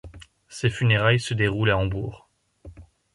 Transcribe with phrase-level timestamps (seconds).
[0.49, 2.27] Ses funérailles se déroulent à Hambourg.